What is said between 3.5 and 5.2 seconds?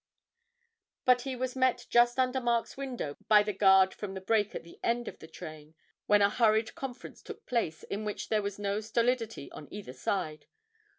guard from the break at the end of